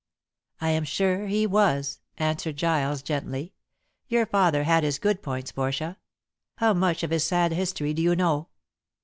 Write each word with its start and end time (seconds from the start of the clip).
"I 0.59 0.71
am 0.71 0.83
sure 0.83 1.27
he 1.27 1.45
was," 1.45 1.99
answered 2.17 2.57
Giles 2.57 3.03
gently. 3.03 3.53
"Your 4.07 4.25
father 4.25 4.63
had 4.63 4.83
his 4.83 4.97
good 4.97 5.21
points, 5.21 5.51
Portia. 5.51 5.97
How 6.57 6.73
much 6.73 7.03
of 7.03 7.11
his 7.11 7.23
sad 7.23 7.51
history 7.51 7.93
do 7.93 8.01
you 8.01 8.15
know?" 8.15 8.47